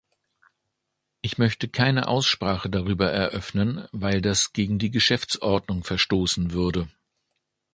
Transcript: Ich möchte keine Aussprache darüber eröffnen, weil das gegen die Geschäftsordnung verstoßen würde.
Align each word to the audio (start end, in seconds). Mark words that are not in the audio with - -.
Ich 1.21 1.37
möchte 1.37 1.69
keine 1.69 2.07
Aussprache 2.07 2.71
darüber 2.71 3.11
eröffnen, 3.11 3.87
weil 3.91 4.19
das 4.19 4.51
gegen 4.51 4.79
die 4.79 4.89
Geschäftsordnung 4.89 5.83
verstoßen 5.83 6.53
würde. 6.53 6.89